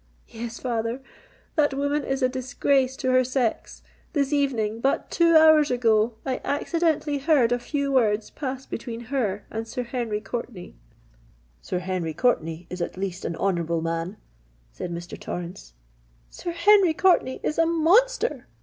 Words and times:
"Yes, 0.29 0.57
father—that 0.57 1.75
woman 1.75 2.03
is 2.03 2.23
a 2.23 2.27
disgrace 2.27 2.95
to 2.97 3.11
her 3.11 3.23
sex! 3.23 3.83
This 4.13 4.33
evening—but 4.33 5.11
two 5.11 5.35
hours 5.35 5.69
ago—I 5.69 6.41
accidentally 6.43 7.19
heard 7.19 7.51
a 7.51 7.59
few 7.59 7.91
words 7.91 8.31
pass 8.31 8.65
between 8.65 8.99
her 9.13 9.45
and 9.51 9.67
Sir 9.67 9.83
Henry 9.83 10.19
Courtenay——" 10.19 10.73
"Sir 11.61 11.77
Henry 11.77 12.15
Courtenay 12.15 12.65
is 12.71 12.81
at 12.81 12.97
least 12.97 13.25
an 13.25 13.35
honourable 13.35 13.83
man," 13.83 14.17
said 14.71 14.91
Mr. 14.91 15.19
Torrens. 15.19 15.75
"Sir 16.31 16.49
Henry 16.49 16.95
Courtenay 16.95 17.39
is 17.43 17.59
a 17.59 17.67
monster!" 17.67 18.47